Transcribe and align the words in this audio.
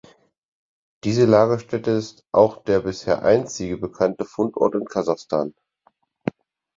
Diese 1.03 1.25
Lagerstätte 1.25 1.91
ist 1.91 2.23
auch 2.31 2.63
der 2.63 2.79
bisher 2.79 3.21
einzige 3.21 3.77
bekannte 3.77 4.25
Fundort 4.25 4.73
in 4.73 4.85
Kasachstan. 4.85 5.53